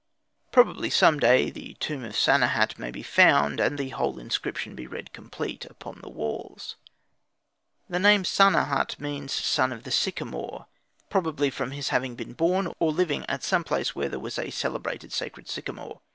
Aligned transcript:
Possibly 0.51 0.89
some 0.89 1.19
day 1.19 1.51
the 1.51 1.75
tomb 1.75 2.03
of 2.05 2.13
Sanehat 2.17 2.79
may 2.79 2.89
be 2.89 3.03
found, 3.03 3.59
and 3.59 3.77
the 3.77 3.89
whole 3.89 4.17
inscription 4.17 4.73
be 4.73 4.87
read 4.87 5.13
complete 5.13 5.63
upon 5.65 5.99
the 6.01 6.09
walls. 6.09 6.75
The 7.87 7.99
name 7.99 8.25
Sa 8.25 8.49
nehat 8.49 8.99
means 8.99 9.31
"son 9.31 9.71
of 9.71 9.83
the 9.83 9.91
sycamore," 9.91 10.65
probably 11.11 11.51
from 11.51 11.69
his 11.69 11.89
having 11.89 12.15
been 12.15 12.33
born, 12.33 12.73
or 12.79 12.91
living, 12.91 13.27
at 13.29 13.43
some 13.43 13.63
place 13.63 13.93
where 13.93 14.09
was 14.19 14.39
a 14.39 14.49
celebrated 14.49 15.13
sacred 15.13 15.47
sycamore. 15.47 16.01